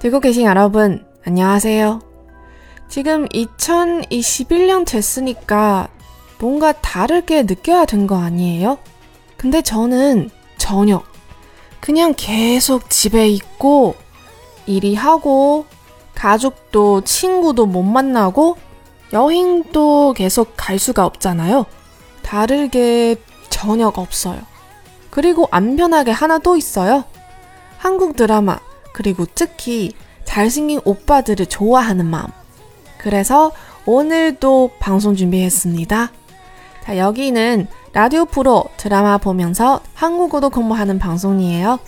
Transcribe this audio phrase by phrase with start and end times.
[0.00, 2.00] 듣고 계신 여러분, 안녕하세요.
[2.88, 5.88] 지금 2021년 됐으니까
[6.38, 8.78] 뭔가 다르게 느껴야 된 거 아니에요?
[9.36, 11.02] 근데 저는 전혀
[11.80, 13.94] 그냥 계속 집에 있고
[14.66, 15.66] 일이 하고
[16.14, 18.56] 가족도 친구도 못 만나고
[19.12, 21.66] 여행도 계속 갈 수가 없잖아요.
[22.22, 23.16] 다르게
[23.50, 24.40] 전혀가 없어요.
[25.10, 27.04] 그리고 안 편하게 하나 또 있어요.
[27.78, 28.60] 한국 드라마,
[28.91, 32.27] 그리고 특히 잘생긴 오빠들을 좋아하는 마음.
[32.97, 33.51] 그래서
[33.85, 36.11] 오늘도 방송 준비했습니다.
[36.83, 41.79] 자, 여기는 라디오 프로 드라마 보면서 한국어도 공부하는 방송이에요.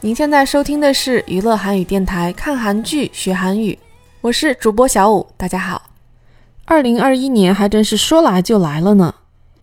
[0.00, 3.78] 您现在收听的是娱乐韩语电台，看韩剧学韩语。
[4.20, 5.82] 我是主播小五，大家好。
[6.66, 9.14] 二零二一年还真是说来就来了呢。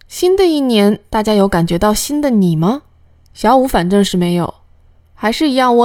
[0.08, 2.82] 新的一年，大家有感觉到新的你吗？
[3.34, 4.54] 小五反正是没有。
[5.14, 5.76] 还是一样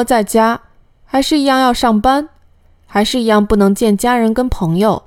[1.13, 2.29] 还是一样要上班，
[2.87, 5.03] 还是一样不能见家人跟朋友，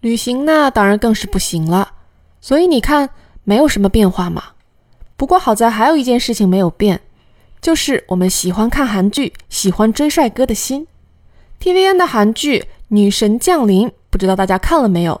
[0.00, 1.92] 旅行那当然更是不行了。
[2.40, 3.10] 所以你看，
[3.44, 4.42] 没有什么变化嘛。
[5.14, 7.02] 不过好在还有一件事情没有变，
[7.60, 10.86] 就是我们喜欢看韩剧、喜欢追帅哥的心。
[11.60, 15.20] TVN 的韩剧《女神降临》，不知道大家看了没有？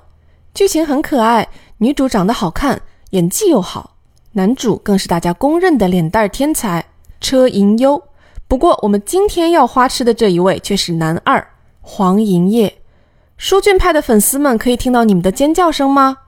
[0.54, 1.46] 剧情很可爱，
[1.76, 2.80] 女主长得好看，
[3.10, 3.96] 演技又好，
[4.32, 6.86] 男主更是大家公认的脸蛋天才
[7.20, 8.02] 车银优。
[8.52, 11.48] 不过，我们今天要花痴的这一位却是男二
[11.80, 12.82] 黄银烨。
[13.38, 16.18] 书俊派的粉丝们可以听到你们的尖叫声吗？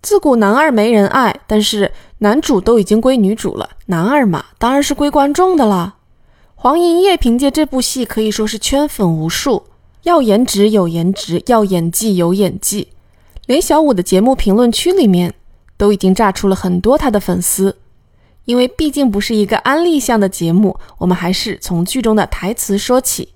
[0.00, 5.96] 自古男二没人爱，但是男主都已经归女主了，男二嘛，当然是归观众的啦。
[6.54, 9.64] 黄银烨凭借这部戏可以说是圈粉无数，
[10.04, 12.92] 要颜值有颜值，要演技有演技，
[13.46, 15.34] 连小五的节目评论区里面
[15.76, 17.78] 都已经炸出了很多他的粉丝。
[18.45, 23.29] 因为毕竟不是一个安利向的节目，我们还是从剧中的台词说起。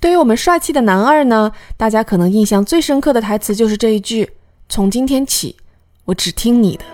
[0.00, 5.56] 对于我们帅气的男二呢，大家可能印象最深刻的台词就是这一句：“从今天起，
[6.04, 6.84] 我只听你的。”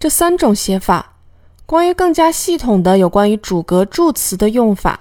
[0.00, 1.16] 这三种写法，
[1.66, 5.00] 关于更加系统的有关于主格助词的用法，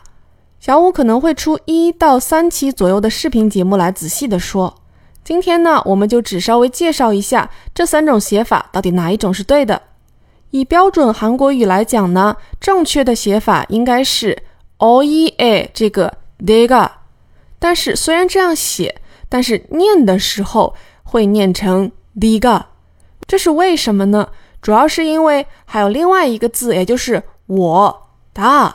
[0.60, 4.76] 小五可能会出一到三期左右的视频节目来仔细的说。
[5.24, 9.82] 今天呢，我们就只稍微介绍一下这三种写法到底哪一种是对的。
[10.50, 14.44] 以标准韩国语来讲呢，正确的写法应该是
[14.80, 16.90] o e a 这个 dega，
[17.58, 21.90] 但是虽然这样写，但是念的时候会念成
[22.20, 22.64] diga。
[23.28, 24.30] 这是为什么呢？
[24.62, 28.74] 主要是因为还有另外一个字，也就是我的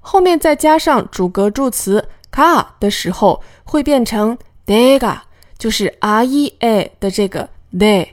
[0.00, 4.36] 后面再加上主格助词卡的时候，会变成
[4.66, 5.18] dega，
[5.58, 8.08] 就是 r e a 的这个 de。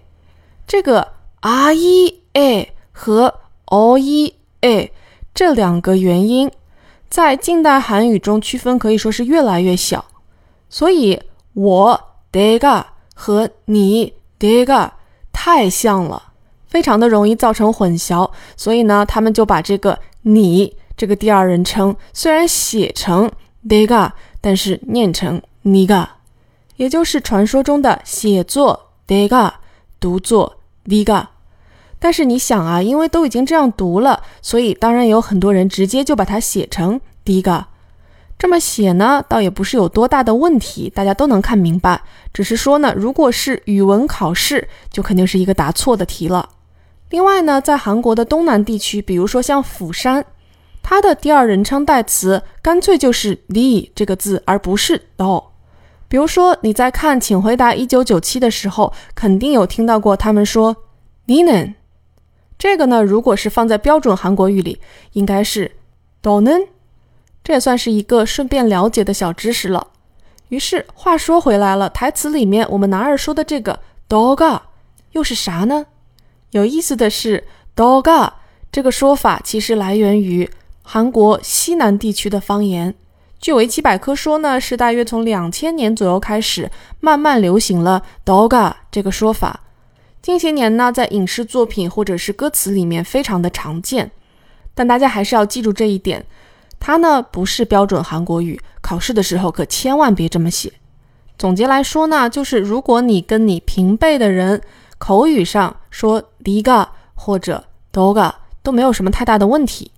[0.66, 4.92] 这个 r e a 和 o e a
[5.34, 6.50] 这两个元音，
[7.10, 10.06] 在近代韩语中区分可以说是越来越小，
[10.70, 11.22] 所以
[11.54, 14.90] 我 dega 和你 dega。
[15.46, 16.32] 太像了，
[16.68, 23.30] 非常的容易造成混淆，所以呢，他们就把这个你这个第二人称虽然写成
[23.68, 24.10] dega，
[24.40, 26.08] 但是念成 niga，
[26.78, 29.52] 也就是传说中的写作 dega，
[30.00, 31.26] 读作 diga。
[32.00, 37.66] 但是你想啊，因为都已经这样读了，所以当然有很多人直接就把它写成 diga。
[38.44, 42.02] 这么写呢，倒也不是有多大的问题，大家都能看明白。
[42.34, 46.50] 只是说呢，如果是语文考试，就肯定是一个答错的题了。
[47.10, 50.26] 另外呢，在韩国的东南地区，比如说像釜山，
[50.82, 55.42] 它的第二人称代词干脆就是“你”这个字，而不是 “do”。
[56.10, 60.76] 比如说你在看《请回答一九九七》的时候，肯定有听到过他们说
[61.28, 61.74] “你能”。
[62.60, 64.82] 这个呢，如果是放在标准韩国语里，
[65.14, 65.72] 应该是
[66.22, 66.68] donen
[67.44, 69.88] ”。这也算是一个顺便了解的小知识了。
[70.50, 74.62] 于是话说回来了，台词里面我们男二说的这个 “doga”
[75.12, 75.88] 又是啥呢？
[76.52, 77.44] 有意思的是
[77.76, 78.32] ，“doga”
[78.72, 80.50] 这个说法其实来源于
[80.84, 82.94] 韩国西南地区的方言。
[83.40, 89.62] 据维基百科说呢，是大约从两千年左右开始，慢慢流行了 “doga” 这个说法。
[90.22, 94.12] 近些年呢，在影视作品或者是歌词里面非常的常见。
[94.74, 96.26] 但大家还是要记住这一点。
[96.86, 100.70] 它呢不是标准韩国语，考试的时候可千万别这么写。
[101.38, 104.62] 总结来说呢，就是如果你跟你平辈的人
[104.98, 107.64] 口语上说“리가”或者
[107.94, 109.92] “도가”都没有什么太大的问题，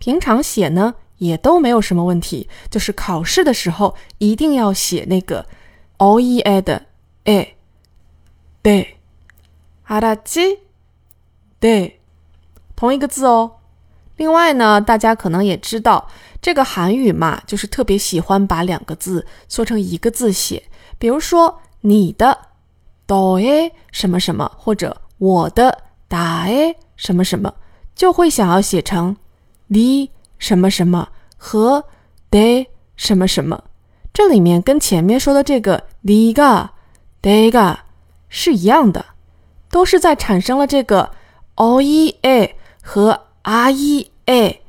[0.00, 5.46] 平常写呢也都没有什么问题，就是考试的时候一定要写那个
[5.98, 6.86] “o e a” 的
[7.22, 7.54] “a”，
[8.60, 8.96] 对。
[9.84, 10.58] 阿达基，
[11.60, 12.00] 对，
[12.74, 13.58] 同一个字哦。
[14.16, 16.08] 另外呢，大家可能也知道，
[16.42, 20.60] 这个韩语嘛，就是特别喜欢把两个字缩成一个字写，
[20.98, 22.36] 比如说你的
[23.06, 23.38] do
[23.92, 27.54] 什么什么，或者我的 da 什么什么，
[27.94, 29.16] 就会想要写成
[29.70, 31.84] li 什么什么和
[32.28, 32.66] de
[32.96, 33.62] 什么什么。
[34.12, 36.68] 这里面跟前面说的这个 li ga
[37.22, 37.76] de ga
[38.28, 39.04] 是一样的，
[39.70, 41.12] 都是在产生了这个
[41.54, 44.61] o e a 和 r e a。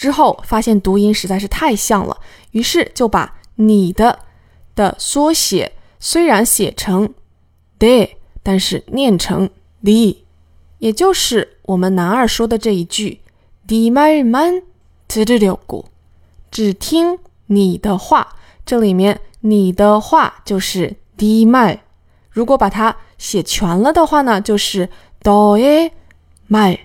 [0.00, 2.16] 之后发现读音实在是太像了，
[2.52, 4.20] 于是就把你的
[4.74, 7.12] 的缩写虽然写成
[7.78, 8.08] de，
[8.42, 9.50] 但是念成
[9.84, 10.16] the，
[10.78, 13.20] 也就是我们男二说的这一句
[13.68, 14.62] di mai man
[15.06, 15.58] t d i
[16.50, 17.18] 只听
[17.48, 18.36] 你的话。
[18.64, 21.80] 这里面你的话就是 di mai，
[22.30, 24.88] 如果把它写全了的话呢，就是
[25.22, 25.90] do e
[26.48, 26.78] mai。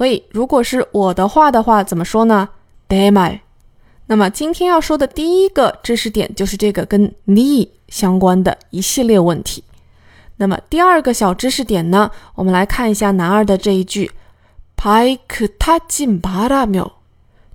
[0.00, 2.48] 所以，如果是我的话的话，怎么说呢
[2.88, 3.40] ？Damai。
[4.06, 9.62] 那么今天要说的第一个知识点就是这个跟 ni 相关的一系列问题。
[10.38, 14.10] 那么第二个小知识点呢，我们来看一下男二的这一句
[14.74, 15.18] ，baik
[15.58, 16.92] ta jin ba da m i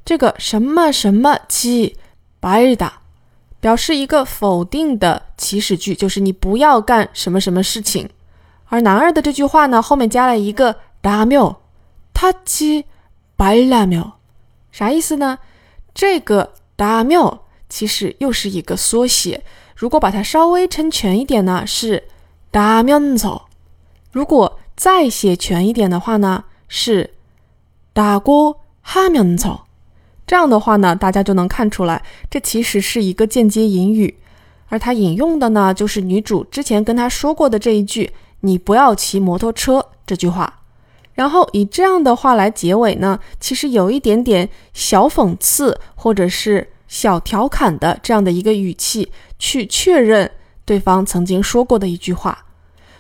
[0.06, 1.98] 这个什么什么鸡
[2.40, 2.92] bai da，
[3.60, 8.08] 表示一个否定的祈使句，就是你不要干什么什么事情。
[8.66, 11.56] 而男二的这句话呢，后面加了一个 da m
[12.16, 12.86] 他去
[13.36, 14.18] 白喇庙，
[14.72, 15.38] 啥意思呢？
[15.94, 19.44] 这个大庙其实又是一个缩写。
[19.76, 22.06] 如果把它稍微称全一点呢，是
[22.50, 23.28] 大庙子。
[24.14, 27.14] 如果再写全一点的话呢，是
[27.92, 29.50] 大锅哈庙子。
[30.26, 34.18] 这样的话呢，大家就能看出来，这其实是一个间接引语，
[34.70, 40.62] 而它引用的呢，就是女主之前跟他说过的这一句“你不要骑摩托车”这句话。
[41.16, 50.30] 然后以这样的话来结尾呢，其实有一点点小讽刺或者是小调侃的这样的一个语气，去确认
[50.66, 52.46] 对方曾经说过的一句话。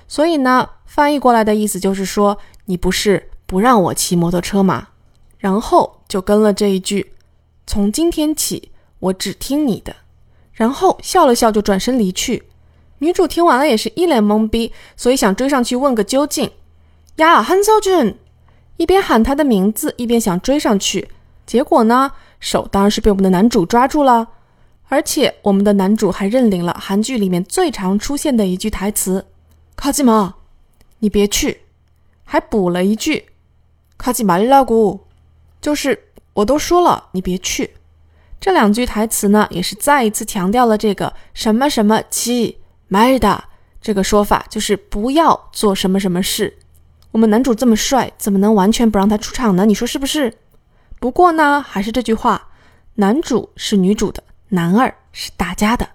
[0.07, 4.88] 所以呢，翻译过来的意思就是说，你不是不让我骑摩托车吗？
[5.38, 7.13] 然后就跟了这一句，
[7.67, 9.95] 从今天起我只听你的。
[10.53, 12.43] 然后笑了笑就转身离去。
[13.00, 16.50] 女主听完了也是一脸懵逼，所以想追上去问个究竟。
[17.17, 18.17] 呀，韩少俊
[18.77, 21.10] 一边喊他的名字，一边想追上去，
[21.45, 24.27] 结果呢，手当然是被我们的男主抓住了。
[24.88, 29.25] 而且我们的男主还认领了韩剧里面最常出现的一句台词
[29.75, 30.36] ：“卡吉玛，
[31.00, 31.62] 你别去。”
[32.24, 33.25] 还补了一句
[33.98, 35.07] ：“卡吉玛里拉古，
[35.60, 37.72] 就是我都说了，你别去。”
[38.39, 42.57] 这两句台词呢，也是再一次强调了这个什么什么七
[42.88, 43.45] 买的
[43.81, 46.57] 这个说法，就是不要做什么什么事。
[47.15, 49.65] 我们男主这么帅，怎么能完全不让他出场呢？
[49.65, 50.34] 你说是不是？
[51.00, 52.50] 不过呢，还是这句话，
[52.95, 55.88] 男主是女主的，男二是大家的。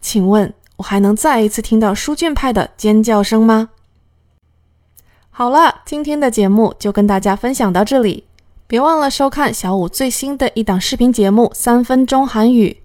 [0.00, 3.70] 请问，我还能再一次听到书卷派的尖叫声吗？
[5.30, 8.22] 好了，今天的节目就跟大家分享到这里，
[8.68, 12.80] 别忘了收看小五最新的一档视频节目《三分钟韩语》。